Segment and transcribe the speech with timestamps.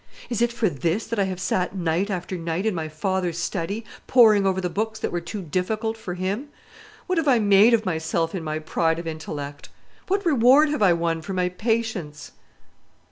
[0.31, 3.85] Is it for this that I have sat night after night in my father's study,
[4.07, 6.47] poring over the books that were too difficult for him?
[7.05, 9.69] What have I made of myself in my pride of intellect?
[10.07, 12.31] What reward have I won for my patience?"